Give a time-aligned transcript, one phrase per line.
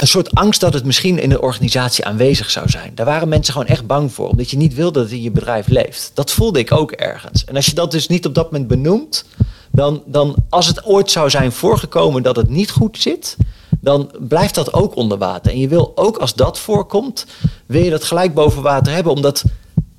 [0.00, 2.92] een soort angst dat het misschien in de organisatie aanwezig zou zijn.
[2.94, 5.30] Daar waren mensen gewoon echt bang voor, omdat je niet wilde dat het in je
[5.30, 6.10] bedrijf leeft.
[6.14, 7.44] Dat voelde ik ook ergens.
[7.44, 9.24] En als je dat dus niet op dat moment benoemt,
[9.72, 13.36] dan, dan als het ooit zou zijn voorgekomen dat het niet goed zit,
[13.80, 15.52] dan blijft dat ook onder water.
[15.52, 17.26] En je wil ook als dat voorkomt,
[17.66, 19.44] wil je dat gelijk boven water hebben, omdat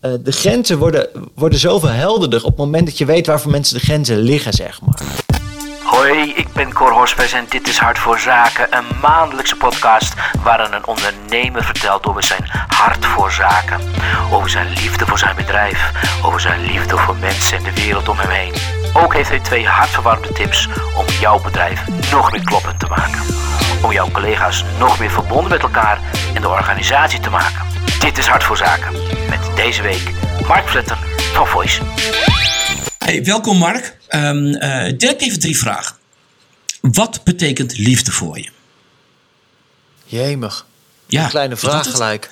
[0.02, 3.52] uh, de grenzen worden, worden zoveel helderder op het moment dat je weet waar voor
[3.52, 5.02] mensen de grenzen liggen, zeg maar.
[5.92, 10.14] Hoi, ik ben Cor Hospes en dit is Hart voor Zaken, een maandelijkse podcast
[10.44, 13.80] waarin een ondernemer vertelt over zijn hart voor zaken,
[14.32, 15.92] over zijn liefde voor zijn bedrijf,
[16.24, 18.54] over zijn liefde voor mensen en de wereld om hem heen.
[18.94, 23.22] Ook heeft hij twee hartverwarmde tips om jouw bedrijf nog meer kloppend te maken,
[23.84, 26.00] om jouw collega's nog meer verbonden met elkaar
[26.34, 27.66] en de organisatie te maken.
[28.00, 28.92] Dit is Hart voor Zaken
[29.30, 30.12] met deze week
[30.48, 30.98] Mark Vletter
[31.34, 31.82] van Voice.
[32.98, 34.00] Hey, welkom Mark.
[34.16, 34.52] Um,
[34.98, 35.96] direct even drie vragen.
[36.82, 38.50] Wat betekent liefde voor je?
[40.06, 40.66] Jemig.
[41.08, 42.30] Ja, een kleine vraag gelijk.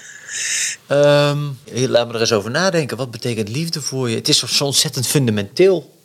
[0.87, 2.97] Um, laat me er eens over nadenken.
[2.97, 4.15] Wat betekent liefde voor je?
[4.15, 5.97] Het is zo ontzettend fundamenteel.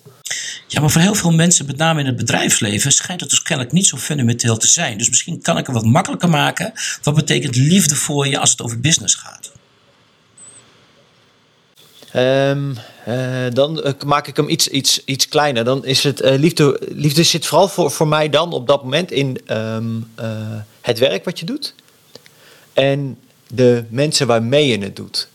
[0.68, 3.74] Ja, maar voor heel veel mensen, met name in het bedrijfsleven, schijnt het dus kennelijk
[3.74, 4.98] niet zo fundamenteel te zijn.
[4.98, 6.72] Dus misschien kan ik het wat makkelijker maken.
[7.02, 9.52] Wat betekent liefde voor je als het over business gaat?
[12.16, 12.76] Um,
[13.08, 15.64] uh, dan uh, maak ik hem iets, iets, iets kleiner.
[15.64, 19.10] Dan is het uh, liefde, liefde zit vooral voor, voor mij dan op dat moment
[19.10, 20.12] in um,
[20.80, 21.74] het werk wat je doet.
[22.72, 25.28] En de mensen waarmee je het doet.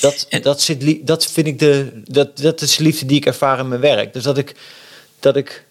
[0.00, 2.02] Dat, dat, zit, dat vind ik de.
[2.04, 4.12] Dat, dat is de liefde die ik ervaar in mijn werk.
[4.12, 4.54] Dus dat ik,
[5.20, 5.64] dat ik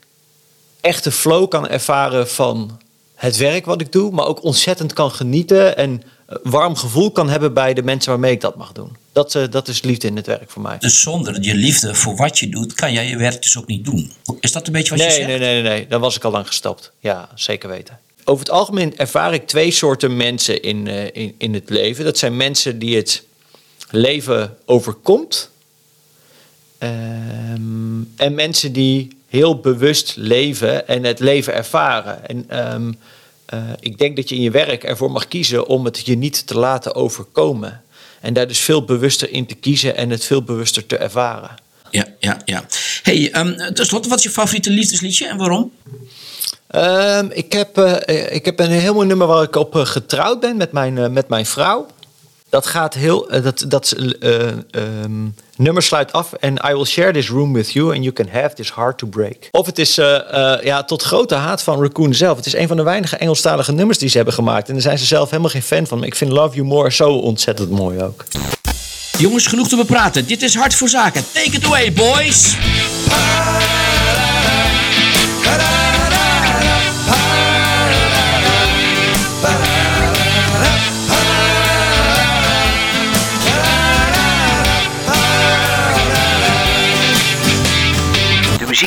[0.82, 2.80] echt de flow kan ervaren van
[3.16, 6.04] het werk wat ik doe, maar ook ontzettend kan genieten en
[6.44, 9.03] warm gevoel kan hebben bij de mensen waarmee ik dat mag doen.
[9.14, 10.78] Dat, uh, dat is liefde in het werk voor mij.
[10.78, 13.86] Dus zonder je liefde voor wat je doet, kan jij je werk dus ook niet
[13.86, 14.12] doen.
[14.40, 15.28] Is dat een beetje wat nee, je zegt?
[15.28, 15.88] Nee, nee, nee, nee.
[15.88, 16.92] Dan was ik al lang gestopt.
[17.00, 18.00] Ja, zeker weten.
[18.24, 22.06] Over het algemeen ervaar ik twee soorten mensen in, uh, in, in het leven.
[22.06, 23.24] Dat zijn mensen die het
[23.90, 25.50] leven overkomt.
[26.80, 32.28] Um, en mensen die heel bewust leven en het leven ervaren.
[32.28, 32.98] En um,
[33.54, 36.48] uh, ik denk dat je in je werk ervoor mag kiezen om het je niet
[36.48, 37.82] te laten overkomen.
[38.24, 41.50] En daar dus veel bewuster in te kiezen en het veel bewuster te ervaren.
[41.90, 42.66] Ja, ja, ja.
[43.02, 45.72] Hey, um, tenslotte, wat is je favoriete liefdesliedje en waarom?
[46.76, 47.96] Um, ik, heb, uh,
[48.30, 51.08] ik heb een heel mooi nummer waar ik op uh, getrouwd ben met mijn, uh,
[51.08, 51.88] met mijn vrouw.
[52.54, 53.28] Dat gaat heel.
[53.42, 56.34] dat dat um, nummer sluit af.
[56.34, 59.08] En I will share this room with you and you can have this heart to
[59.08, 59.48] break.
[59.52, 59.96] Of het is
[60.64, 62.38] ja, tot grote haat van Raccoon zelf.
[62.38, 64.68] Het is een van de weinige Engelstalige nummers die ze hebben gemaakt.
[64.68, 65.98] En daar zijn ze zelf helemaal geen fan van.
[65.98, 68.24] Maar ik vind Love You More zo ontzettend mooi ook.
[69.18, 70.28] Jongens, genoeg te bepraten.
[70.28, 71.24] Dit is Hart voor Zaken.
[71.34, 72.56] Take it away, boys.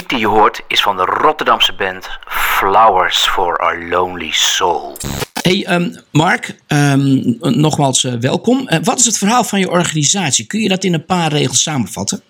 [0.07, 4.97] Muziek die je hoort is van de Rotterdamse band Flowers for Our Lonely Soul.
[5.43, 8.69] Hey um, Mark, um, nogmaals uh, welkom.
[8.69, 10.47] Uh, wat is het verhaal van je organisatie?
[10.47, 12.23] Kun je dat in een paar regels samenvatten?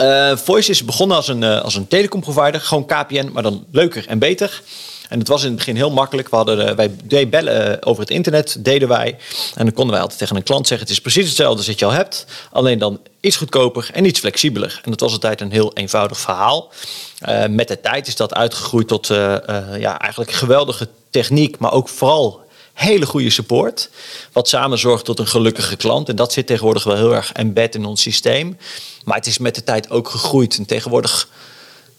[0.00, 4.18] Uh, Voice is begonnen als een, als een telecomprovider, gewoon KPN, maar dan leuker en
[4.18, 4.62] beter.
[5.08, 6.28] En het was in het begin heel makkelijk.
[6.28, 9.16] We hadden, wij deden bellen over het internet, deden wij.
[9.54, 11.78] En dan konden wij altijd tegen een klant zeggen: Het is precies hetzelfde als wat
[11.78, 14.80] je al hebt, alleen dan iets goedkoper en iets flexibeler.
[14.84, 16.72] En dat was altijd een heel eenvoudig verhaal.
[17.28, 19.06] Uh, met de tijd is dat uitgegroeid tot
[19.78, 22.46] ja, eigenlijk geweldige techniek, maar ook vooral
[22.78, 23.90] hele goede support.
[24.32, 26.08] Wat samen zorgt tot een gelukkige klant.
[26.08, 28.58] En dat zit tegenwoordig wel heel erg embed in ons systeem.
[29.04, 30.58] Maar het is met de tijd ook gegroeid.
[30.58, 31.28] En tegenwoordig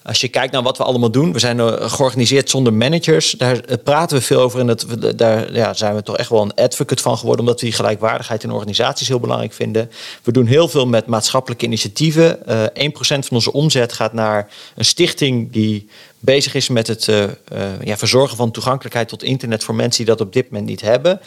[0.04, 3.32] als je kijkt naar wat we allemaal doen, we zijn georganiseerd zonder managers.
[3.32, 6.54] Daar praten we veel over en dat, daar ja, zijn we toch echt wel een
[6.54, 9.92] advocate van geworden, omdat we die gelijkwaardigheid in organisaties heel belangrijk vinden.
[10.24, 12.40] We doen heel veel met maatschappelijke initiatieven.
[12.50, 15.90] Uh, 1% van onze omzet gaat naar een stichting die
[16.20, 17.06] bezig is met het
[17.84, 21.19] ja, verzorgen van toegankelijkheid tot internet voor mensen die dat op dit moment niet hebben.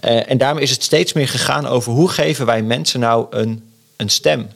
[0.00, 3.62] En daarmee is het steeds meer gegaan over hoe geven wij mensen nou een,
[3.96, 4.48] een stem.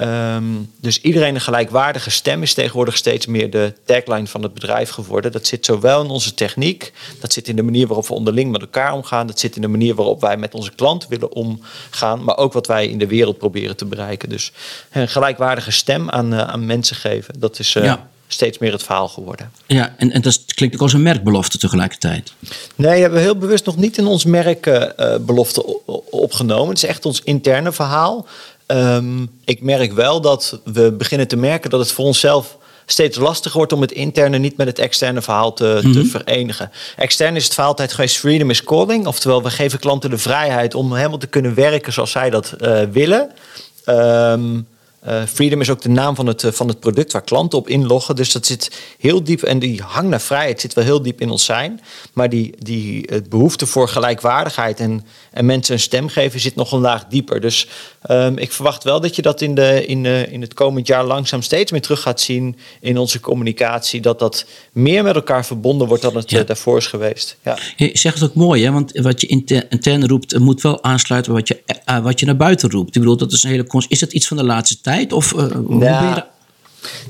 [0.00, 4.90] Um, dus iedereen een gelijkwaardige stem is tegenwoordig steeds meer de tagline van het bedrijf
[4.90, 5.32] geworden.
[5.32, 8.60] Dat zit zowel in onze techniek, dat zit in de manier waarop we onderling met
[8.60, 12.36] elkaar omgaan, dat zit in de manier waarop wij met onze klanten willen omgaan, maar
[12.36, 14.28] ook wat wij in de wereld proberen te bereiken.
[14.28, 14.52] Dus
[14.90, 18.08] een gelijkwaardige stem aan, uh, aan mensen geven, dat is uh, ja.
[18.26, 19.50] steeds meer het verhaal geworden.
[19.66, 22.32] Ja, en, en dat klinkt ook als een merkbelofte tegelijkertijd.
[22.74, 26.68] Nee, we hebben heel bewust nog niet in ons merkbelofte uh, opgenomen.
[26.68, 28.26] Het is echt ons interne verhaal.
[28.66, 33.56] Um, ik merk wel dat we beginnen te merken dat het voor onszelf steeds lastiger
[33.56, 36.04] wordt om het interne niet met het externe verhaal te, te Mhm.
[36.06, 36.70] verenigen.
[36.96, 39.06] Extern is het verhaal altijd geweest freedom is calling.
[39.06, 42.80] Oftewel, we geven klanten de vrijheid om helemaal te kunnen werken zoals zij dat eh,
[42.92, 43.30] willen.
[43.84, 44.60] Ehm,
[45.06, 47.68] eh, freedom is ook de naam van het, eh, van het product waar klanten op
[47.68, 48.16] inloggen.
[48.16, 49.42] Dus dat zit heel diep.
[49.42, 51.80] En die hang naar vrijheid zit wel heel diep in ons zijn.
[52.12, 56.72] Maar die, die het behoefte voor gelijkwaardigheid en, en mensen een stem geven zit nog
[56.72, 57.40] een laag dieper.
[57.40, 57.68] Dus
[58.02, 61.04] ehm, ik verwacht wel dat je dat in, de, in, de, in het komend jaar
[61.04, 64.00] langzaam steeds meer terug gaat zien in onze communicatie.
[64.00, 66.40] Dat dat meer met elkaar verbonden wordt dan het Ja.
[66.40, 67.36] eh, daarvoor is geweest.
[67.44, 67.58] Ja.
[67.76, 68.70] Je zegt het ook mooi, hè?
[68.72, 72.20] want wat je inter- intern roept, eh, moet wel aansluiten bij wat je, eh, wat
[72.20, 72.94] je naar buiten roept.
[72.94, 74.95] Ik bedoel, dat is een hele Is dat iets van de laatste tijd?
[75.12, 75.98] Of eh, hoe Ja.
[76.00, 76.26] ben je daar-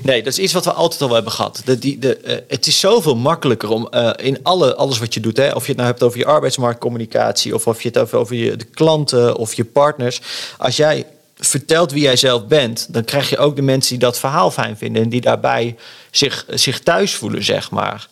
[0.03, 1.61] Nee, dat is iets wat we altijd al hebben gehad.
[1.65, 5.19] De, die, de, eh, het is zoveel makkelijker om eh, in alle, alles wat je
[5.19, 8.17] doet, hè, of je het nou hebt over je arbeidsmarktcommunicatie, of of je het over,
[8.17, 10.21] over je, de klanten of je partners.
[10.57, 11.05] Als jij
[11.35, 14.77] vertelt wie jij zelf bent, dan krijg je ook de mensen die dat verhaal fijn
[14.77, 15.75] vinden en die daarbij
[16.11, 18.07] zich, zich thuis voelen, zeg maar.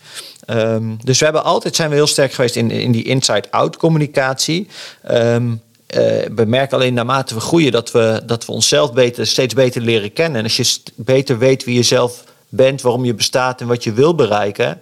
[0.46, 4.68] Ehm, dus we hebben altijd zijn we heel sterk geweest in, in die inside-out communicatie.
[5.04, 5.52] Ehm,
[5.96, 9.82] eh, we merken alleen naarmate we groeien dat we, dat we onszelf beter, steeds beter
[9.82, 10.38] leren kennen.
[10.38, 13.94] En als je beter weet wie je zelf bent, waarom je bestaat en wat je
[13.94, 14.82] wil bereiken,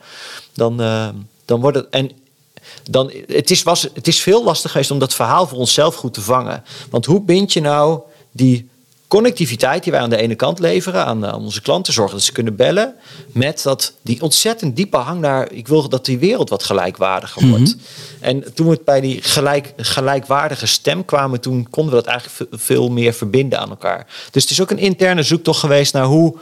[0.54, 1.08] dan, eh,
[1.46, 1.90] dan wordt het.
[1.90, 2.12] En
[2.90, 6.14] dan, het, is, was, het is veel lastig geweest om dat verhaal voor onszelf goed
[6.14, 6.64] te vangen.
[6.90, 8.00] Want hoe bind je nou
[8.32, 8.70] die
[9.18, 12.32] connectiviteit die wij aan de ene kant leveren aan, aan onze klanten, zorgen dat ze
[12.32, 12.96] kunnen bellen,
[13.32, 17.76] met dat, die ontzettend diepe hang naar, ik wil dat die wereld wat gelijkwaardiger wordt.
[18.20, 22.38] En toen we het bij die gelijk, gelijkwaardige stem kwamen, toen konden we dat eigenlijk
[22.52, 24.06] ve- veel meer verbinden aan elkaar.
[24.32, 26.38] Dus het is ook een interne zoektocht geweest naar hoe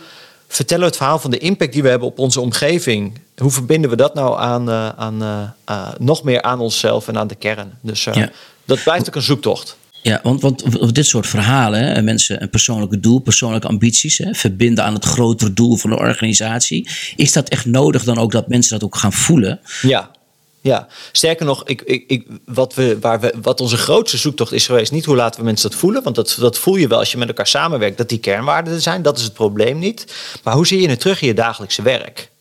[0.47, 3.19] vertellen we het verhaal van de impact die we hebben op onze omgeving.
[3.37, 7.17] Hoe verbinden we dat nou aan, eh, aan, eh, eh, nog meer aan onszelf en
[7.17, 7.77] aan de kern?
[7.81, 8.29] Dus eh, Ja.
[8.65, 9.77] dat blijft ook een zoektocht.
[10.01, 14.83] Ja, want, want dit soort verhalen, hè, mensen een persoonlijke doel, persoonlijke ambities, hè, verbinden
[14.83, 16.89] aan het grotere doel van de organisatie.
[17.15, 19.59] Is dat echt nodig dan ook dat mensen dat ook gaan voelen?
[19.81, 20.11] Ja.
[20.63, 24.65] Ja, sterker nog, ik, ik, ik, wat, we, waar we, wat onze grootste zoektocht is
[24.65, 27.11] geweest, niet hoe laten we mensen dat voelen, want dat, dat voel je wel als
[27.11, 30.13] je met elkaar samenwerkt, dat die kernwaarden er zijn, dat is het probleem niet.
[30.43, 32.31] Maar hoe zie je het terug in je dagelijkse werk?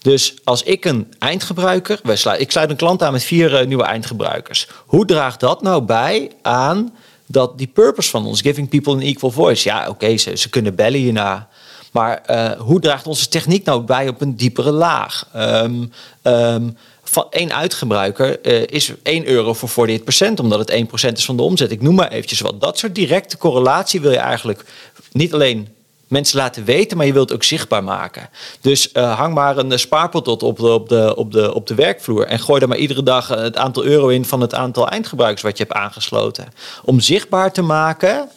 [0.00, 2.00] Dus als ik een eindgebruiker,
[2.38, 4.68] ik sluit een klant aan met vier eh, nieuwe eindgebruikers.
[4.86, 6.94] Hoe draagt dat nou bij aan
[7.26, 9.68] dat die purpose van ons, giving people an equal voice?
[9.68, 11.48] Ja, oké, ze, ze kunnen bellen hierna.
[11.92, 15.28] Maar eh, hoe draagt onze techniek nou bij op een diepere laag?
[15.32, 16.68] Ehm,
[17.10, 21.42] van één uitgebruiker eh, is 1 euro voor 48%, omdat het 1% is van de
[21.42, 21.70] omzet.
[21.70, 22.60] Ik noem maar eventjes wat.
[22.60, 24.64] Dat soort directe correlatie wil je eigenlijk
[25.12, 25.68] niet alleen
[26.10, 28.28] mensen laten weten, maar je wilt ook zichtbaar maken.
[28.60, 31.66] Dus eh, hang maar een eh, spaarpot op, op, de, op, de, op, de, op
[31.66, 34.54] de werkvloer en gooi er maar iedere dag eh, het aantal euro in van het
[34.54, 36.52] aantal eindgebruikers wat je hebt aangesloten.
[36.84, 38.28] Om zichtbaar te maken,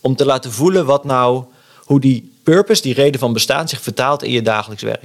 [0.00, 1.44] om te laten voelen wat nou,
[1.84, 5.02] hoe die purpose, die reden van bestaan, zich vertaalt in je dagelijks werk.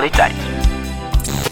[0.00, 0.34] Actualiteit.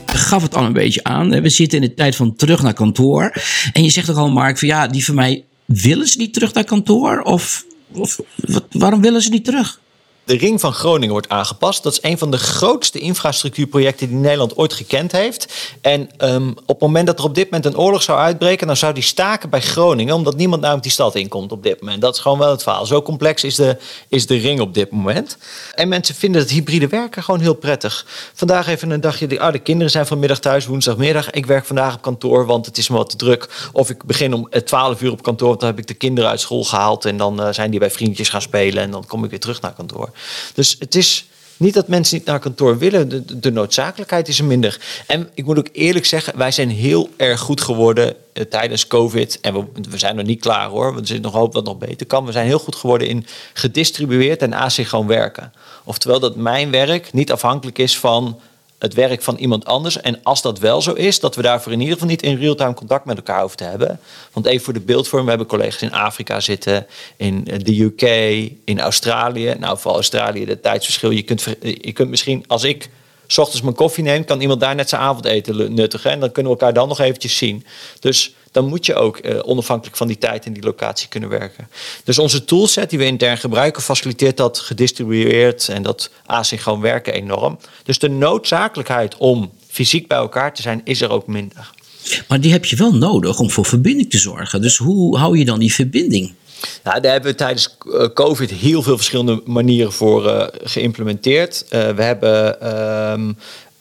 [0.07, 1.41] gaf het al een beetje aan.
[1.41, 3.33] We zitten in de tijd van terug naar kantoor.
[3.73, 6.55] En je zegt ook al, Mark, van ja, die van mij, willen ze niet terug
[6.55, 7.21] naar kantoor?
[7.21, 9.81] Of, of wat, waarom willen ze niet terug?
[10.29, 11.83] De ring van Groningen wordt aangepast.
[11.83, 15.73] Dat is een van de grootste infrastructuurprojecten die Nederland ooit gekend heeft.
[15.81, 18.77] En ehm, op het moment dat er op dit moment een oorlog zou uitbreken, dan
[18.77, 22.01] zou die staken bij Groningen, omdat niemand namelijk die stad inkomt op dit moment.
[22.01, 22.87] Dat is gewoon wel het verhaal.
[22.87, 23.77] Zo complex is de,
[24.09, 25.39] is de ring op dit moment.
[25.75, 28.07] En mensen vinden het hybride werken gewoon heel prettig.
[28.35, 31.31] Vandaag even een dagje, de, de kinderen zijn vanmiddag thuis, woensdagmiddag.
[31.31, 33.71] Ik werk vandaag op kantoor, want het is me wat te druk.
[33.73, 36.31] Of ik begin om eh, 12 uur op kantoor, want dan heb ik de kinderen
[36.31, 37.05] uit school gehaald.
[37.05, 39.61] En dan eh, zijn die bij vriendjes gaan spelen en dan kom ik weer terug
[39.61, 40.11] naar kantoor.
[40.55, 43.27] Dus het is niet dat mensen niet naar kantoor willen.
[43.41, 44.81] De, noodzakelijkheid is er minder.
[45.07, 49.39] En ik moet ook eerlijk zeggen, wij zijn heel erg goed geworden eh, tijdens COVID.
[49.41, 50.95] En we, we zijn nog niet klaar hoor.
[50.95, 52.25] Want er zit nog hoop wat nog beter kan.
[52.25, 55.53] We zijn heel goed geworden in gedistribueerd en asynchroon werken.
[55.85, 58.41] Oftewel dat mijn werk niet afhankelijk is van
[58.79, 60.01] het werk van iemand anders.
[60.01, 62.75] En als dat wel zo is, dat we daarvoor in ieder geval niet in real-time
[62.75, 64.01] contact met elkaar hoeven te hebben.
[64.33, 68.03] Want even voor de beeldvorm, we hebben collega's in Afrika zitten, in eh, de UK,
[68.65, 69.55] in Australië.
[69.59, 71.11] Nou, voor Australië, de tijdsverschil.
[71.11, 72.89] Je kunt, je kunt misschien, als ik
[73.27, 76.11] 's ochtends mijn koffie neem, kan iemand daar net zijn avondeten nuttigen.
[76.11, 77.65] En dan kunnen we elkaar dan nog eventjes zien.
[78.01, 81.69] Dus dan moet je ook eh, onafhankelijk van die tijd en die locatie kunnen werken.
[82.05, 87.59] Dus onze toolset die we intern gebruiken, faciliteert dat gedistribueerd en dat asynchroon werken enorm.
[87.85, 91.71] Dus de noodzakelijkheid om fysiek bij elkaar te zijn, is er ook minder.
[92.29, 94.63] Maar die heb je wel nodig om voor verbinding te zorgen.
[94.63, 96.35] Dus hoe hou je dan die verbinding?
[96.85, 101.65] Ja, daar hebben we tijdens eh, COVID heel veel verschillende manieren voor uh, geïmplementeerd.
[101.65, 102.69] Uh, we hebben
[103.13, 103.37] um,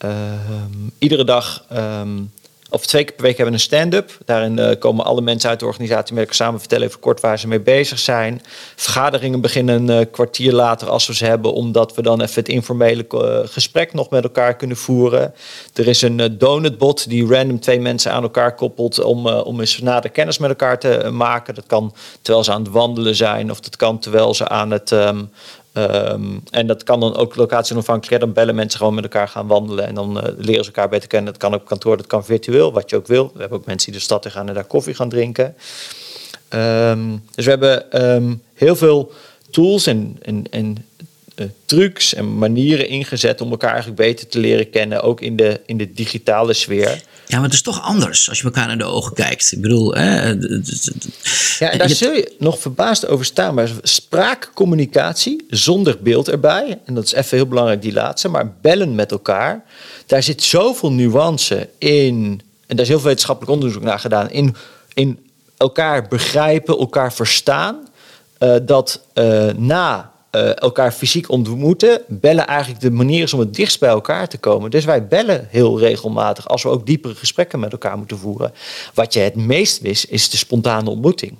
[0.05, 2.31] um, iedere dag um,
[2.69, 4.17] of twee keer per week hebben we een stand-up.
[4.25, 7.39] Daarin uh, komen alle mensen uit de organisatie met elkaar samen vertellen even kort waar
[7.39, 8.41] ze mee bezig zijn.
[8.75, 12.49] Vergaderingen beginnen een uh, kwartier later als we ze hebben, omdat we dan even het
[12.49, 15.33] informele uh, gesprek nog met elkaar kunnen voeren.
[15.73, 20.09] Er is een donutbot die random twee mensen aan elkaar koppelt om, om eens nader
[20.09, 21.55] kennis met elkaar te maken.
[21.55, 24.91] Dat kan terwijl ze aan het wandelen zijn of dat kan terwijl ze aan het
[24.91, 25.29] um,
[25.77, 28.21] Um, en dat kan dan ook locatie onafhankelijk.
[28.21, 29.87] Dan bellen mensen gewoon met elkaar gaan wandelen.
[29.87, 31.31] En dan uh, leren ze elkaar beter kennen.
[31.31, 33.31] Dat kan op kantoor, dat kan virtueel, wat je ook wil.
[33.33, 35.55] We hebben ook mensen die de stad in gaan en daar koffie gaan drinken.
[36.49, 39.11] Um, dus we hebben um, heel veel
[39.49, 40.85] tools en, en, en
[41.35, 45.01] uh, trucs en manieren ingezet om elkaar eigenlijk beter te leren kennen.
[45.01, 47.03] Ook in de, in de digitale sfeer.
[47.27, 49.51] Ja, maar het is toch anders als je elkaar naar de ogen kijkt.
[49.51, 50.27] Ik bedoel, hè,
[51.59, 53.53] ja, en daar zul je nog verbaasd over staan.
[53.53, 58.95] Maar spraakcommunicatie zonder beeld erbij, en dat is even heel belangrijk, die laatste, maar bellen
[58.95, 59.63] met elkaar,
[60.05, 62.41] daar zit zoveel nuance in.
[62.67, 64.29] En daar is heel veel wetenschappelijk onderzoek naar gedaan.
[64.29, 64.55] In,
[64.93, 65.19] in
[65.57, 67.87] elkaar begrijpen, elkaar verstaan.
[68.39, 70.11] Uh, dat uh, na
[70.43, 74.37] uh, elkaar fysiek ontmoeten, bellen eigenlijk de manier is om het dichtst bij elkaar te
[74.37, 74.71] komen.
[74.71, 78.53] Dus wij bellen heel regelmatig als we ook diepere gesprekken met elkaar moeten voeren.
[78.93, 81.37] Wat je het meest wist, is de spontane ontmoeting.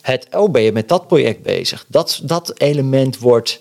[0.00, 1.84] Het, oh, ben je met dat project bezig?
[1.88, 3.60] Dat, dat element wordt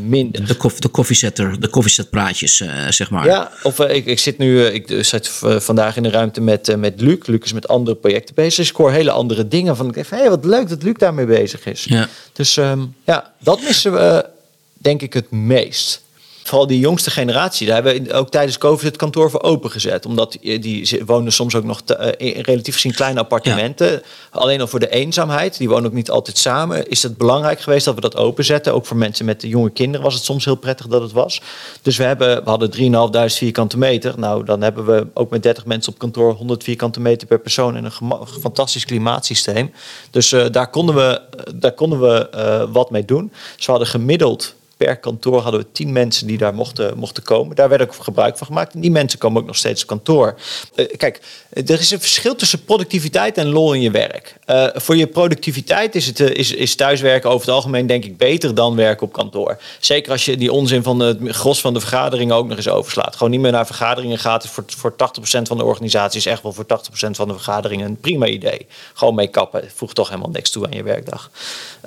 [0.00, 0.46] minder.
[0.46, 3.26] De, koff, de koffiezetter, de koffiezetpraatjes, uh, zeg maar.
[3.26, 7.00] Ja, of uh, ik, ik zit nu, ik zit vandaag in de ruimte met, met
[7.00, 7.26] Luc.
[7.26, 8.56] Luc is met andere projecten bezig.
[8.56, 9.86] Dus ik hoor hele andere dingen van.
[9.86, 11.84] Ik denk, hey, wat leuk dat Luc daarmee bezig is.
[11.84, 12.08] Ja.
[12.32, 14.26] Dus um, ja, dat missen we
[14.72, 16.01] denk ik het meest.
[16.42, 20.06] Vooral die jongste generatie, daar hebben we ook tijdens COVID het kantoor voor opengezet.
[20.06, 23.90] Omdat die, wonen soms ook nog te, in relatief gezien kleine appartementen.
[23.90, 24.00] Ja.
[24.30, 26.88] Alleen al voor de eenzaamheid, die wonen ook niet altijd samen.
[26.88, 28.74] Is het belangrijk geweest dat we dat openzetten.
[28.74, 31.40] Ook voor mensen met jonge kinderen was het soms heel prettig dat het was.
[31.82, 34.18] Dus we, hebben, we hadden 3.500 vierkante meter.
[34.18, 37.76] Nou, dan hebben we ook met 30 mensen op kantoor 100 vierkante meter per persoon.
[37.76, 39.72] En een fantastisch klimaatsysteem.
[40.10, 41.20] Dus uh, daar konden we,
[41.54, 43.32] daar konden we uh, wat mee doen.
[43.56, 47.56] Dus we hadden gemiddeld per kantoor hadden we tien mensen die daar mochten, mochten komen.
[47.56, 48.74] Daar werd ook gebruik van gemaakt.
[48.74, 50.34] En die mensen komen ook nog steeds op kantoor.
[50.74, 51.20] Uh, kijk,
[51.52, 54.36] er is een verschil tussen productiviteit en lol in je werk.
[54.46, 58.16] Uh, voor je productiviteit is, het, uh, is, is thuiswerken over het algemeen denk ik
[58.16, 59.58] beter dan werken op kantoor.
[59.80, 63.16] Zeker als je die onzin van het gros van de vergaderingen ook nog eens overslaat.
[63.16, 64.46] Gewoon niet meer naar vergaderingen gaat.
[64.46, 64.96] Voor, voor 80%
[65.42, 66.66] van de organisatie is echt wel voor 80%
[67.10, 68.66] van de vergaderingen een prima idee.
[68.94, 69.70] Gewoon mee kappen.
[69.74, 71.30] Voegt toch helemaal niks toe aan je werkdag.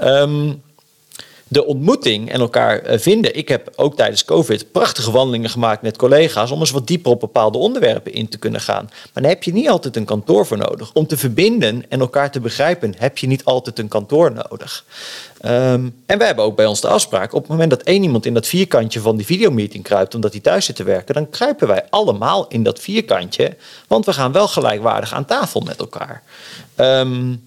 [0.04, 0.62] Um,
[1.48, 3.36] de ontmoeting en elkaar vinden.
[3.36, 7.20] Ik heb ook tijdens COVID prachtige wandelingen gemaakt met collega's om eens wat dieper op
[7.20, 8.90] bepaalde onderwerpen in te kunnen gaan.
[9.14, 10.94] Maar daar heb je niet altijd een kantoor voor nodig.
[10.94, 14.86] Om te verbinden en elkaar te begrijpen heb je niet altijd een kantoor nodig.
[15.46, 18.26] Um, en wij hebben ook bij ons de afspraak: op het moment dat één iemand
[18.26, 21.68] in dat vierkantje van die videomeeting kruipt omdat hij thuis zit te werken, dan kruipen
[21.68, 23.56] wij allemaal in dat vierkantje,
[23.88, 26.24] want we gaan wel gelijkwaardig aan tafel met elkaar.
[26.76, 27.44] Um,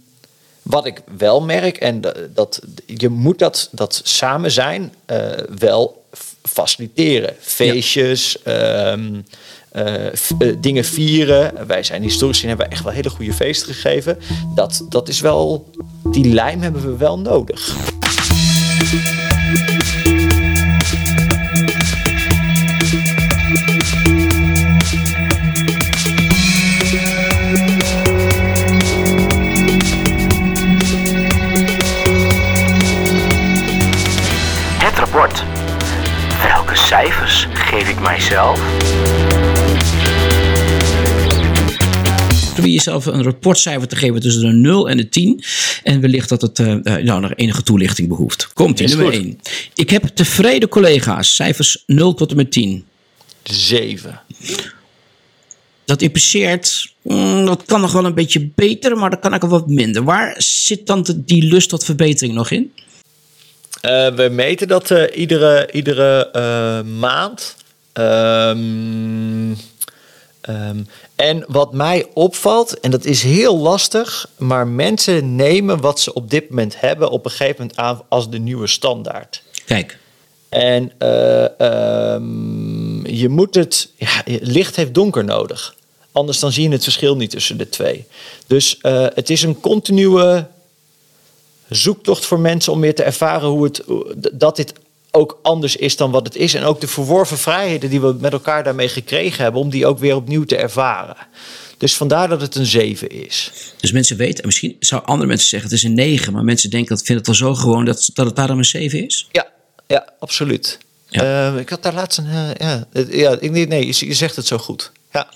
[0.69, 2.01] wat ik wel merk, en
[2.35, 6.05] dat je moet dat, dat samen zijn uh, wel
[6.43, 7.35] faciliteren.
[7.41, 8.93] Feestjes, ja.
[8.93, 9.25] um,
[9.73, 10.05] uh,
[10.39, 11.67] uh, dingen vieren.
[11.67, 14.19] Wij zijn historisch gezien hebben we echt wel hele goede feesten gegeven.
[14.55, 15.71] Dat, dat is wel,
[16.11, 17.77] die lijm hebben we wel nodig.
[37.71, 38.61] Geef ik mijzelf?
[42.53, 45.45] probeer jezelf een rapportcijfer te geven tussen de 0 en de 10.
[45.83, 48.53] En wellicht dat het uh, nou, nog enige toelichting behoeft.
[48.53, 49.41] Komt in nummer 1.
[49.75, 51.35] Ik heb tevreden collega's.
[51.35, 52.85] Cijfers 0 tot en met 10.
[53.43, 54.21] 7.
[55.85, 59.69] Dat impliceert, mm, dat kan nog wel een beetje beter, maar dat kan ook wat
[59.69, 60.05] minder.
[60.05, 62.73] Waar zit dan de, die lust tot verbetering nog in?
[63.83, 67.57] Uh, we meten dat uh, iedere, iedere uh, maand.
[67.93, 69.57] Um,
[70.49, 76.13] um, en wat mij opvalt, en dat is heel lastig, maar mensen nemen wat ze
[76.13, 79.43] op dit moment hebben op een gegeven moment aan als de nieuwe standaard.
[79.65, 79.99] Kijk.
[80.49, 85.75] En um, je moet het, ja, licht heeft donker nodig.
[86.13, 88.07] Anders dan zie je het verschil niet tussen de twee.
[88.47, 88.79] Dus
[89.15, 90.47] het is een continue
[91.69, 93.83] zoektocht voor mensen om weer te ervaren hoe het,
[94.33, 94.73] dat dit
[95.11, 96.55] ook anders is dan wat het is.
[96.55, 99.99] En ook de verworven vrijheden die we met elkaar daarmee gekregen hebben, om die ook
[99.99, 101.17] weer opnieuw te ervaren.
[101.79, 103.53] Dus vandaar dat het een 7 is.
[103.77, 106.97] Dus mensen weten, misschien zouden andere mensen zeggen het is een 9, maar mensen denken
[106.97, 109.29] dat vinden het al zo gewoon dat, dat het daarom een 7 is.
[109.33, 109.47] Ja,
[109.87, 110.79] ja absoluut.
[111.09, 111.53] Ja.
[111.53, 112.27] Eh, ik had daar laatst een.
[112.27, 114.93] eh, ja, ja, ik, nee, je, je zegt het zo goed.
[115.13, 115.29] Ja,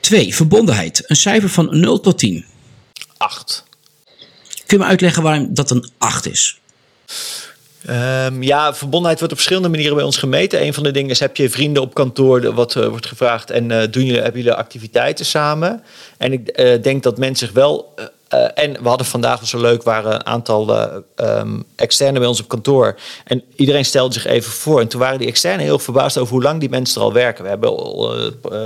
[0.00, 0.34] 2.
[0.34, 1.02] Verbondenheid.
[1.06, 2.44] Een cijfer van 0 tot 10.
[3.16, 3.64] 8.
[4.74, 6.58] Kun je me uitleggen waarom dat een 8 is?
[7.86, 10.62] Ehm, ja, verbondenheid wordt op verschillende manieren bij ons gemeten.
[10.62, 13.70] Een van de dingen is, heb je vrienden op kantoor, wat eh, wordt gevraagd, en
[13.70, 15.82] eh, doen jullie, hebben jullie activiteiten samen?
[16.18, 17.94] En ik eh, denk dat mensen zich wel...
[18.54, 20.76] en we hadden vandaag, was zo leuk, waren een aantal
[21.14, 22.96] ehm, externen bij ons op kantoor.
[23.24, 24.80] En iedereen stelde zich even voor.
[24.80, 27.42] En toen waren die externen heel verbaasd over hoe lang die mensen er al werken.
[27.42, 27.72] We hebben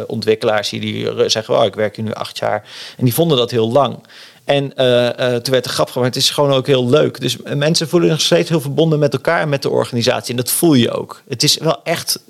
[0.08, 2.68] ontwikkelaars die, die zeggen, oh, ik werk hier nu acht jaar.
[2.96, 3.98] En die vonden dat heel lang.
[4.48, 7.20] En eh, eh, toen werd de grap gemaakt, het is gewoon ook heel leuk.
[7.20, 10.30] Dus mensen voelen zich nog steeds heel verbonden met elkaar en met de organisatie.
[10.30, 11.22] En dat voel je ook.
[11.28, 12.20] Het is wel echt,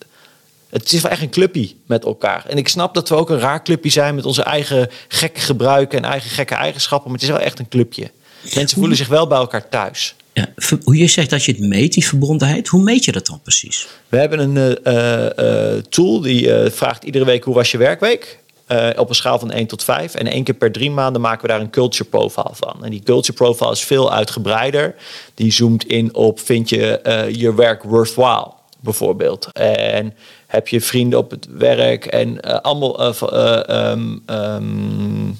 [0.71, 2.45] het is wel echt een clubje met elkaar.
[2.49, 5.99] En ik snap dat we ook een raar clubje zijn met onze eigen gekke gebruiken
[5.99, 7.11] en eigen gekke eigenschappen.
[7.11, 8.11] Maar het is wel echt een clubje.
[8.55, 10.15] Mensen voelen zich wel bij elkaar thuis.
[10.33, 10.49] Ja,
[10.85, 13.87] hoe je zegt dat je het meet, die verbondenheid, hoe meet je dat dan precies?
[14.09, 18.39] We hebben een eh, tool die vraagt iedere week hoe was je werkweek.
[18.69, 20.15] Eh, op een schaal van 1 tot 5.
[20.15, 22.85] En één keer per drie maanden maken we daar een culture profile van.
[22.85, 24.95] En die culture profile is veel uitgebreider.
[25.35, 29.49] Die zoomt in op vind je eh, je werk worthwhile bijvoorbeeld.
[29.53, 30.15] En
[30.47, 35.37] heb je vrienden op het werk en eh, allemaal eh, eh, ehm, ehm,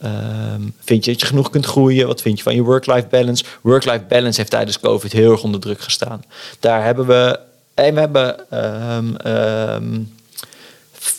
[0.00, 2.06] Ehm, vind je dat je genoeg kunt groeien?
[2.06, 3.44] Wat vind je van je work-life balance?
[3.60, 6.22] Work-life balance heeft tijdens COVID heel erg onder druk gestaan.
[6.60, 7.38] Daar hebben we.
[7.74, 8.36] En we hebben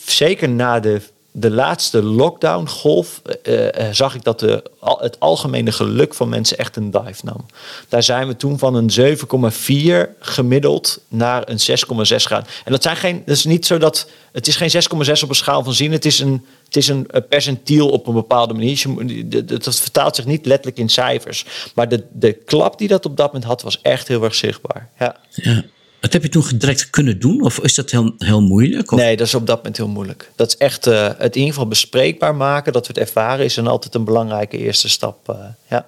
[0.06, 3.22] zeker na de, de laatste lockdown-golf.
[3.44, 4.64] eh, eh, zag ik dat de,
[5.00, 7.46] het algemene geluk van mensen echt een dive nam.
[7.90, 12.46] Daar zijn we toen van een 7,4 gemiddeld naar een 6,6 gaan.
[12.66, 13.22] En dat zijn geen.
[13.26, 14.10] Dat is niet zo dat.
[14.32, 15.92] Het is geen 6,6 op een schaal van zien.
[15.92, 16.46] Het is een.
[16.66, 18.84] Het is een eh, percentiel op een bepaalde manier.
[19.46, 21.46] Dat vertaalt zich niet letterlijk in cijfers.
[21.76, 24.90] Maar de, de klap die dat op dat moment had, was echt heel erg zichtbaar.
[25.00, 25.16] Ja.
[25.32, 25.64] Ja.
[26.02, 27.44] Dat heb je toen direct kunnen doen?
[27.44, 28.92] Of is dat heel, heel moeilijk?
[28.92, 29.00] Of?
[29.00, 30.32] Nee, dat is op dat moment heel moeilijk.
[30.36, 33.54] Dat is echt eh, het in ieder geval bespreekbaar maken, dat we het ervaren, is
[33.54, 35.30] dan altijd een belangrijke eerste stap.
[35.30, 35.36] eh,
[35.70, 35.86] ja.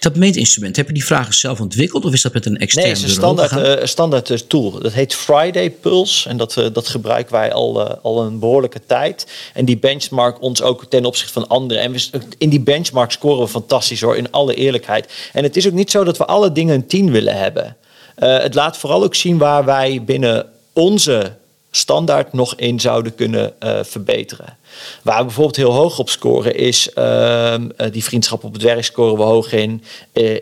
[0.00, 2.04] Dat meetinstrument, heb je die vragen zelf ontwikkeld?
[2.04, 4.70] Of is dat met een extern Nee, het is een standaard, eh, standaard tool.
[4.70, 6.28] Dat heet Friday Pulse.
[6.28, 9.26] En dat, dat gebruiken wij al, al een behoorlijke tijd.
[9.54, 11.82] En die benchmark ons ook ten opzichte van anderen.
[11.82, 15.12] En we, in die benchmark scoren we fantastisch hoor, in alle eerlijkheid.
[15.32, 17.76] En het is ook niet zo dat we alle dingen een 10 willen hebben.
[18.20, 21.38] Eh, het laat vooral ook zien waar wij binnen onze
[21.70, 24.56] standaard nog in zouden kunnen eh, verbeteren.
[25.02, 28.84] Waar we bijvoorbeeld heel hoog op scoren is ehm, eh, die vriendschap op het werk
[28.84, 29.82] scoren we hoog in.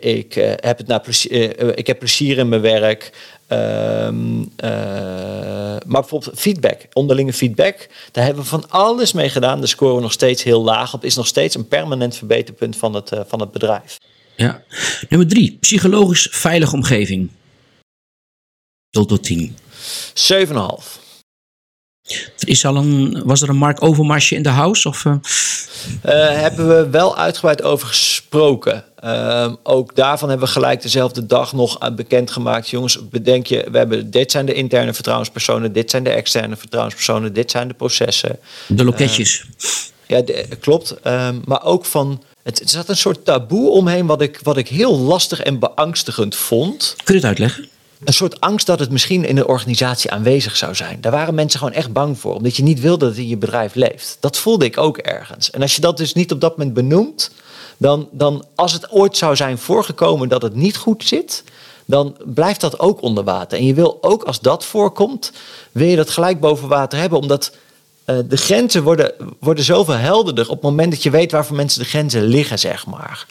[0.01, 3.13] Ik, heb het naar plezier, ik heb plezier in mijn werk.
[3.47, 4.71] Ehm, eh,
[5.87, 9.59] maar bijvoorbeeld feedback, onderlinge feedback, daar hebben we van alles mee gedaan.
[9.59, 11.05] Daar scoren we nog steeds heel laag op.
[11.05, 13.99] Is nog steeds een permanent verbeterpunt van het, van het bedrijf.
[14.37, 14.63] Ja.
[15.09, 17.31] Nummer drie, psychologisch veilige omgeving.
[18.91, 19.57] Tot tot 10.
[20.15, 21.07] 7,5.
[22.39, 24.89] Er is al een, was er een Mark Overmarsje in de house?
[24.89, 25.13] Of, eh,
[26.03, 28.85] Eh, hebben we wel uitgebreid over gesproken.
[28.97, 32.69] Ehm, ook daarvan hebben we gelijk dezelfde dag nog eh, bekendgemaakt.
[32.69, 37.33] Jongens, bedenk je, we hebben, dit zijn de interne vertrouwenspersonen, dit zijn de externe vertrouwenspersonen,
[37.33, 38.39] dit zijn de processen.
[38.67, 39.45] de loketjes?
[40.07, 41.01] Ja, de- klopt.
[41.03, 44.69] Ehm, maar ook van, het, er zat een soort taboe omheen wat ik, wat ik
[44.69, 46.95] heel lastig en beangstigend vond.
[47.05, 47.69] Kun je het uitleggen?
[48.05, 51.01] Een soort angst dat het misschien in de organisatie aanwezig zou zijn.
[51.01, 52.35] Daar waren mensen gewoon echt bang voor.
[52.35, 54.17] Omdat je niet wilde dat het in je bedrijf leeft.
[54.21, 55.51] Dat voelde ik ook ergens.
[55.51, 57.31] En als je dat dus niet op dat moment benoemt.
[57.77, 61.45] Dan, dan als het ooit zou zijn voorgekomen dat het niet goed zit.
[61.85, 63.59] Dan blijft dat ook onder water.
[63.59, 65.33] En je wil ook als dat voorkomt.
[65.73, 67.19] Wil je dat gelijk boven water hebben.
[67.19, 67.53] Omdat
[68.05, 70.45] eh, de grenzen worden, worden zoveel helderder.
[70.45, 73.27] Op het moment dat je weet waar voor mensen de grenzen liggen, zeg maar.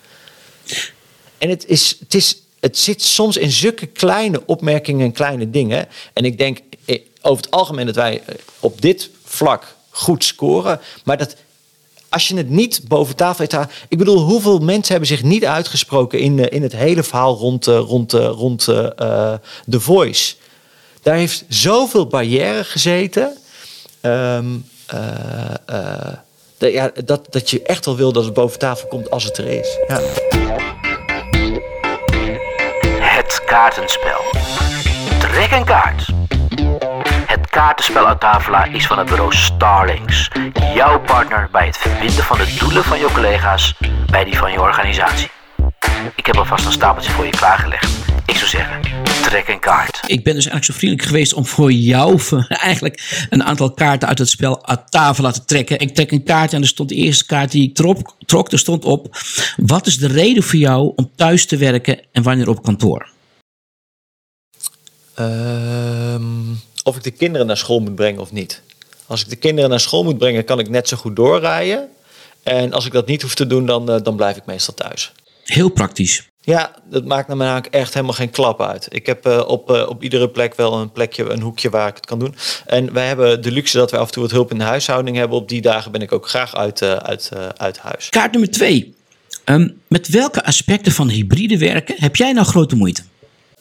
[1.38, 5.88] En het, is, het, is, het zit soms in zulke kleine opmerkingen en kleine dingen.
[6.13, 10.80] En ik denk eh, over het algemeen dat wij eh, op dit vlak goed scoren.
[11.03, 11.36] Maar dat
[12.10, 16.19] als je het niet boven tafel hebt Ik bedoel, hoeveel mensen hebben zich niet uitgesproken
[16.19, 18.63] in, eh, in het hele verhaal rond, rond, rond
[19.69, 20.36] The Voice?
[21.01, 23.38] Daar heeft zoveel barrière gezeten.
[24.01, 24.45] Ehm,
[24.88, 26.15] eh,
[26.58, 29.38] eh, ja, dat, dat je echt wel wil dat het boven tafel komt als het
[29.38, 29.77] er is.
[29.88, 30.01] Ja.
[35.19, 36.07] Trek een kaart.
[37.25, 40.29] Het kaartenspel uit Tafela is van het bureau Starlings.
[40.73, 43.73] Jouw partner bij het verbinden van de doelen van je collega's
[44.11, 45.29] bij die van je organisatie.
[46.15, 47.91] Ik heb alvast een stapeltje voor je klaargelegd.
[48.25, 48.81] Ik zou zeggen,
[49.23, 50.03] trek een kaart.
[50.07, 54.19] Ik ben dus eigenlijk zo vriendelijk geweest om voor jou eigenlijk een aantal kaarten uit
[54.19, 55.79] het spel uit tafel laten trekken.
[55.79, 58.59] Ik trek een kaart en er stond de eerste kaart die ik trok, trok er
[58.59, 59.17] stond op.
[59.57, 63.15] Wat is de reden voor jou om thuis te werken en wanneer op kantoor?
[65.17, 66.21] Ehm,
[66.84, 68.62] of ik de kinderen naar school moet brengen of niet.
[69.06, 71.89] Als ik de kinderen naar school moet brengen, kan ik net zo goed doorrijden.
[72.43, 75.12] En als ik dat niet hoef te doen, dan, eh, dan blijf ik meestal thuis.
[75.43, 76.27] Heel praktisch.
[76.41, 78.88] Ja, dat maakt naar mijn haak echt helemaal geen klap uit.
[78.89, 81.95] Ik heb uh, op, uh, op iedere plek wel een plekje, een hoekje waar ik
[81.95, 82.36] het kan doen.
[82.65, 85.17] En wij hebben de luxe dat we af en toe wat hulp in de huishouding
[85.17, 85.38] hebben.
[85.38, 88.10] Op die dagen ben ik ook graag uit, uh, uit, uit huis.
[88.10, 88.95] Kaart nummer twee.
[89.45, 93.03] Um, met welke aspecten van hybride werken heb jij nou grote moeite?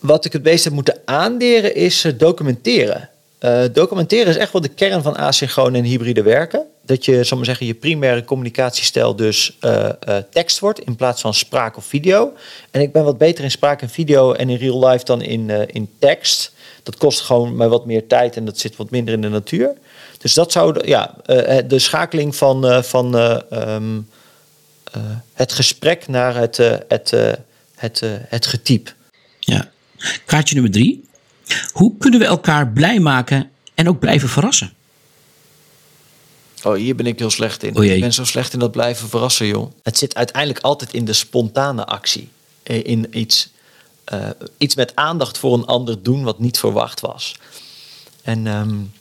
[0.07, 3.09] Wat ik het meest heb moeten aanderen is documenteren.
[3.40, 6.64] Uh, documenteren is echt wel de kern van asynchroon en hybride werken.
[6.83, 9.88] Dat je, zal maar zeggen, je primaire communicatiestijl dus uh,
[10.31, 12.33] tekst wordt in plaats van spraak of video.
[12.71, 15.51] En ik ben wat beter in spraak en video en in real life dan in,
[15.51, 16.53] in tekst.
[16.83, 19.75] Dat kost gewoon mij wat meer tijd en dat zit wat minder in de natuur.
[20.19, 21.14] Dus dat zou, ja,
[21.66, 23.14] de schakeling van, van
[23.53, 24.09] um,
[25.33, 26.57] het gesprek naar het,
[26.88, 27.11] het,
[27.75, 28.90] het, het getype.
[29.38, 29.69] Ja.
[30.27, 31.05] Kaartje nummer drie.
[31.73, 34.73] Hoe kunnen we elkaar blij maken en ook blijven verrassen?
[36.63, 37.77] Oh, hier ben ik heel slecht in.
[37.77, 39.73] Oh ik ben zo slecht in dat blijven verrassen, joh.
[39.83, 42.29] Het zit uiteindelijk altijd in de spontane actie.
[42.63, 43.51] In iets,
[44.13, 44.29] uh,
[44.59, 47.37] iets met aandacht voor een ander doen wat niet verwacht was.
[48.23, 48.93] En um,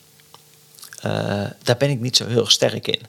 [1.05, 1.11] uh,
[1.63, 3.01] daar ben ik niet zo heel sterk in.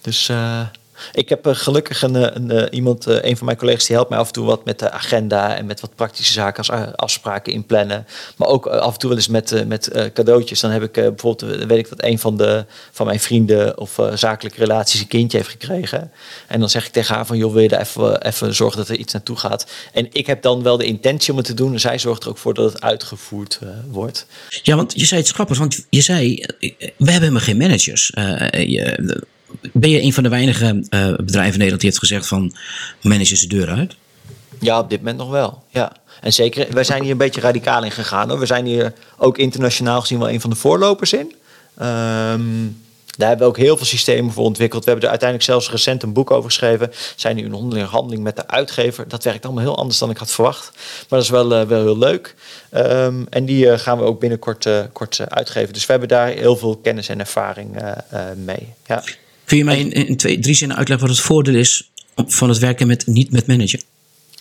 [0.00, 0.66] Dus uh,
[1.12, 4.10] ik heb uh, gelukkig een, een, een, iemand, uh, een van mijn collega's, die helpt
[4.10, 7.52] mij af en toe wat met de agenda en met wat praktische zaken als afspraken
[7.52, 8.06] inplannen.
[8.36, 10.60] Maar ook af en toe wel eens met, met cadeautjes.
[10.60, 14.58] Dan heb ik bijvoorbeeld, weet ik dat een van, de, van mijn vrienden of zakelijke
[14.58, 16.12] relaties een kindje heeft gekregen.
[16.46, 18.88] En dan zeg ik tegen haar van, joh, wil je daar even, even zorgen dat
[18.88, 19.66] er iets naartoe gaat?
[19.92, 21.72] En ik heb dan wel de intentie om het te doen.
[21.72, 23.58] En zij zorgt er ook voor dat het uitgevoerd
[23.90, 24.26] wordt.
[24.62, 28.12] Ja, want je zei het grappig, want je zei, we hebben helemaal geen managers.
[28.50, 29.24] Je,
[29.72, 32.54] ben je een van de weinige uh, bedrijven in Nederland die heeft gezegd van
[33.00, 33.96] managers de deur uit?
[34.58, 35.62] Ja, op dit moment nog wel.
[35.68, 35.92] Ja.
[36.20, 38.28] En zeker, wij zijn hier een beetje radicaal in gegaan.
[38.28, 38.38] Hoor.
[38.38, 41.34] We zijn hier ook internationaal gezien wel een van de voorlopers in.
[41.82, 42.82] Um,
[43.16, 44.84] daar hebben we ook heel veel systemen voor ontwikkeld.
[44.84, 46.92] We hebben er uiteindelijk zelfs recent een boek over geschreven.
[47.16, 49.08] Zijn nu in onderhandeling met de uitgever.
[49.08, 50.70] Dat werkt allemaal heel anders dan ik had verwacht.
[50.74, 52.34] Maar dat is wel, uh, wel heel leuk.
[52.74, 55.72] Um, en die uh, gaan we ook binnenkort kort, uitgeven.
[55.72, 57.82] Dus we hebben daar heel veel kennis en ervaring
[58.44, 58.74] mee.
[58.86, 59.02] Ja.
[59.50, 61.90] Kun je mij in, in twee, drie zinnen uitleggen wat het voordeel is
[62.26, 63.80] van het werken met niet met manager?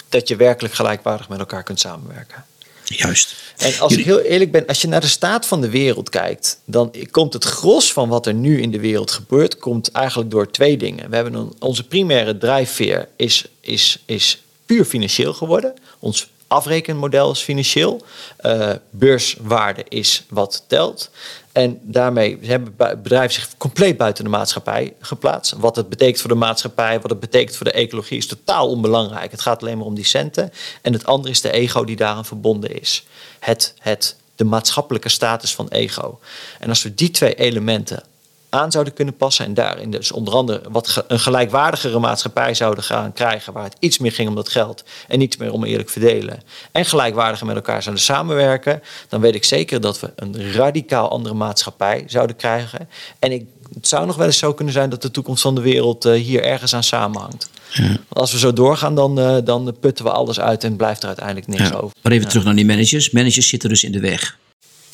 [0.10, 2.46] Dat je werkelijk gelijkwaardig met elkaar kunt samenwerken.
[2.84, 3.36] Juist.
[3.58, 6.60] En als ik heel eerlijk ben, als je naar de staat van de wereld kijkt,
[6.66, 10.52] dan komt het gros van wat er nu in de wereld gebeurt, komt eigenlijk door
[10.52, 11.10] twee dingen.
[11.10, 15.74] We hebben een, onze primaire drijfveer is, is, is puur financieel geworden.
[16.00, 18.06] Ons afrekenmodel is financieel.
[18.42, 21.10] Uh, beurswaarde is wat telt.
[21.52, 25.54] En daarmee hebben bedrijven zich compleet buiten de maatschappij geplaatst.
[25.58, 29.32] Wat het betekent voor de maatschappij, wat het betekent voor de ecologie, is totaal onbelangrijk.
[29.32, 30.52] Het gaat alleen maar om die centen.
[30.82, 33.06] En het andere is de ego die daaraan verbonden is.
[33.40, 36.20] Het, het, de maatschappelijke status van ego.
[36.60, 38.04] En als we die twee elementen
[38.50, 39.46] aan zouden kunnen passen.
[39.46, 43.54] En daarin dus onder andere wat een gelijkwaardigere maatschappij zouden gaan krijgen.
[43.54, 46.40] Waar het iets meer ging om dat geld en iets meer om eerlijk verdelen.
[46.72, 48.82] En gelijkwaardiger met elkaar zouden samenwerken.
[49.10, 52.90] Dan weet ik zeker dat we een radicaal andere maatschappij zouden krijgen.
[53.20, 55.62] En ik, het zou nog wel eens zo kunnen zijn dat de toekomst van de
[55.62, 57.50] wereld uh, hier ergens aan samenhangt.
[57.74, 57.88] Ja.
[57.88, 61.08] Want als we zo doorgaan, dan, uh, dan putten we alles uit en blijft er
[61.08, 61.76] uiteindelijk niks ja.
[61.76, 61.96] over.
[62.02, 62.30] Maar even ja.
[62.30, 63.12] terug naar die managers.
[63.12, 64.38] Managers zitten dus in de weg.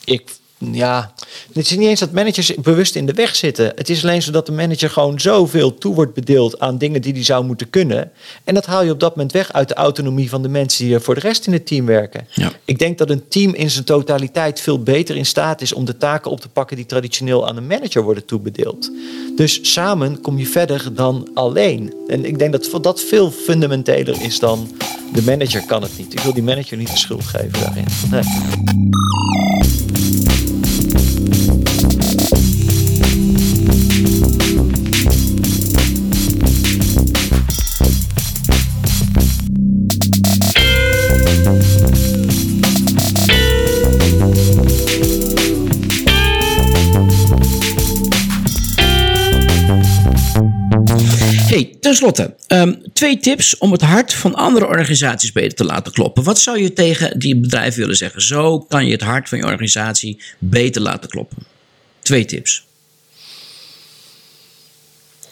[0.04, 1.14] Ik ja,
[1.54, 3.72] het is niet eens dat managers bewust in de weg zitten.
[3.76, 7.14] Het is alleen zo dat de manager gewoon zoveel toe wordt bedeeld aan dingen die
[7.14, 8.12] hij zou moeten kunnen.
[8.44, 10.94] En dat haal je op dat moment weg uit de autonomie van de mensen die
[10.94, 12.28] er voor de rest in het team werken.
[12.32, 12.52] Ja.
[12.66, 15.98] Ik denk dat een team in zijn totaliteit veel beter in staat is om de
[15.98, 18.92] taken op te pakken die traditioneel aan een manager worden toebedeeld.
[19.36, 21.94] Dus samen kom je verder dan alleen.
[22.08, 24.78] En ik denk dat dat veel fundamenteler is dan
[25.14, 26.14] de manager kan het niet.
[26.14, 27.86] Ik wil die manager niet de schuld geven daarin.
[28.12, 28.24] Nee.
[51.56, 55.92] Hey, ten slotte, um, twee tips om het hart van andere organisaties beter te laten
[55.92, 56.24] kloppen.
[56.24, 58.22] Wat zou je tegen die bedrijven willen zeggen?
[58.22, 61.38] Zo kan je het hart van je organisatie beter laten kloppen.
[62.02, 62.66] Twee tips.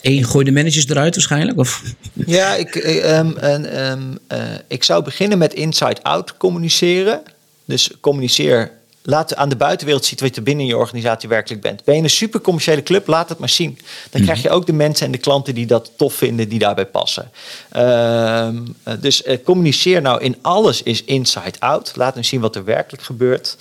[0.02, 1.60] Eén, gooi de managers eruit waarschijnlijk?
[1.60, 1.84] Of?
[2.26, 7.22] Ja, ik, eh, ehm, ehm, eh, ik zou beginnen met inside-out communiceren.
[7.66, 8.72] Dus communiceer,
[9.04, 11.84] laat aan de buitenwereld zien wat je binnen je organisatie werkelijk bent.
[11.84, 13.80] Ben je een super commerciële club, laat het maar zien.
[14.10, 16.86] Dan krijg je ook de mensen en de klanten die dat tof vinden, die daarbij
[16.86, 17.32] passen.
[17.70, 21.92] Ehm, eh, dus eh, communiceer nou in alles is inside-out.
[21.96, 23.58] Laat hem zien wat er werkelijk gebeurt.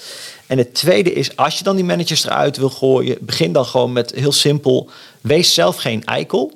[0.47, 3.93] En het tweede is, als je dan die managers eruit wil gooien, begin dan gewoon
[3.93, 6.53] met heel simpel, wees zelf geen eikel.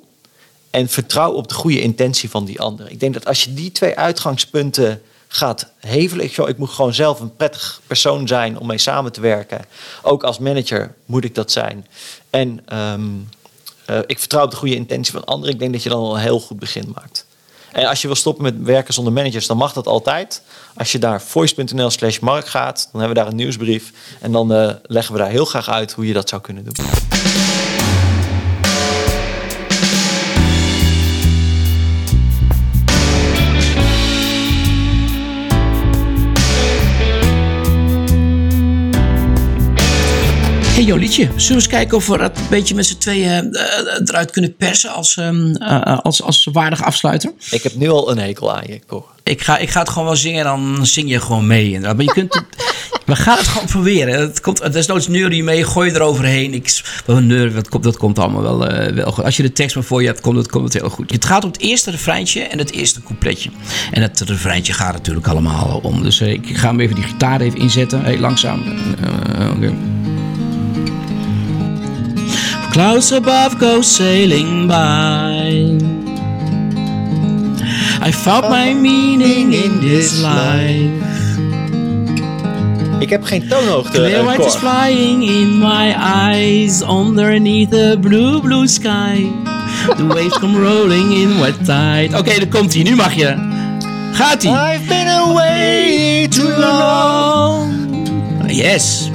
[0.69, 2.91] En vertrouw op de goede intentie van die ander.
[2.91, 6.25] Ik denk dat als je die twee uitgangspunten gaat hevelen.
[6.25, 9.65] Ik, moet gewoon zelf een prettig persoon zijn om mee samen te werken.
[10.01, 11.87] Ook als manager moet ik dat zijn.
[12.29, 13.01] En ehm,
[13.85, 15.53] eh, ik vertrouw op de goede intentie van anderen.
[15.53, 17.25] Ik denk dat je dan al een heel goed begin maakt.
[17.71, 20.41] En als je wil stoppen met werken zonder managers, dan mag dat altijd.
[20.75, 23.91] Als je naar voice.nl slash mark gaat, dan hebben we daar een nieuwsbrief.
[24.19, 26.85] En dan uh, leggen we daar heel graag uit hoe je dat zou kunnen doen.
[40.87, 43.61] Hey Jolietje, zullen we eens kijken of we het een beetje met z'n tweeën uh,
[44.05, 47.31] eruit kunnen persen als, um, uh, als, als waardige afsluiter?
[47.51, 49.05] Ik heb nu al een hekel aan je, Cor.
[49.23, 51.79] Ik ga, ik ga het gewoon wel zingen en dan zing je gewoon mee.
[51.79, 52.45] Maar je kunt het,
[53.05, 54.19] we gaan het gewoon proberen.
[54.19, 56.53] Het komt, er is nooit neurie mee, gooi je eroverheen.
[56.53, 59.23] Ik, neur, dat, komt, dat komt allemaal wel, uh, wel goed.
[59.23, 61.11] Als je de tekst maar voor je hebt, komt het, komt het heel goed.
[61.11, 63.49] Het gaat om het eerste refreintje en het eerste coupletje.
[63.91, 66.03] En het refreintje gaat natuurlijk allemaal om.
[66.03, 68.01] Dus ik ga hem even die gitaar even inzetten.
[68.01, 68.61] Hey, langzaam.
[69.55, 69.96] Okay.
[72.77, 75.79] Clouds above go sailing by.
[77.99, 80.91] I found my meaning in this life.
[82.99, 83.91] Ik heb geen toonhoogte.
[83.91, 89.25] Clear white is flying in my eyes underneath the blue blue sky.
[89.97, 92.07] The waves come rolling in wet tide.
[92.07, 92.83] Oké, okay, daar komt hij.
[92.83, 93.35] Nu mag je.
[94.11, 94.49] Gaat ie.
[94.49, 97.73] I've been away too long.
[98.47, 99.09] Yes.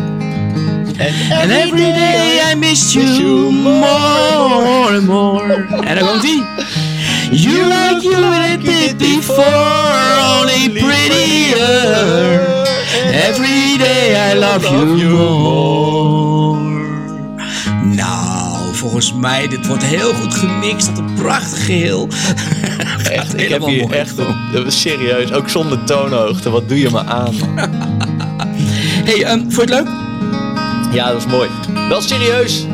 [1.00, 5.66] And every day I miss you more and more.
[5.84, 6.42] En dan komt ie.
[7.30, 8.22] You like you
[8.62, 12.40] did before, only prettier.
[13.10, 16.70] Every day I love you more.
[17.82, 20.86] Nou, volgens mij, dit wordt heel goed gemixt.
[20.86, 22.08] Dat een prachtig geheel.
[23.10, 26.50] Echt, ik heb hier echt een, serieus, ook zonder toonhoogte.
[26.50, 27.34] Wat doe je me aan?
[29.08, 30.01] hey, um, vond je het leuk?
[30.92, 31.48] Ja, dat is mooi.
[31.88, 32.66] Wel serieus.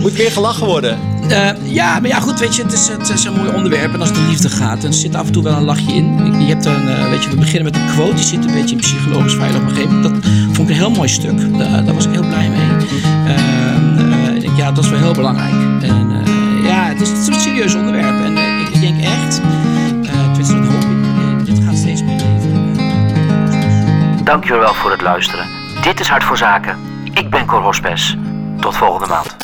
[0.00, 0.98] Moet weer gelachen worden.
[1.30, 3.94] Uh, ja, maar ja, goed, weet je, het is, het is een mooi onderwerp.
[3.94, 6.40] En als het om liefde gaat, dan zit af en toe wel een lachje in.
[6.40, 8.14] Je hebt een, uh, weet je, we beginnen met een quote.
[8.14, 10.02] Die zit een beetje in psychologisch veilig omgeving.
[10.02, 10.12] Dat
[10.52, 11.58] vond ik een heel mooi stuk.
[11.58, 12.88] Da daar was ik heel blij mee.
[13.26, 15.82] Uh, ik denk, ja, dat is wel heel belangrijk.
[15.82, 16.24] En
[16.62, 18.24] ja, het is, het is, een serieus onderwerp.
[18.24, 19.40] En ik, ik, denk echt,
[20.02, 22.74] tenminste, dat hoop ik, dit gaat steeds meer leven.
[24.24, 25.46] Dankjewel voor het luisteren.
[25.82, 26.85] Dit is Hart voor Zaken.
[27.54, 28.16] Hospes.
[28.60, 29.35] Tot volgende maand.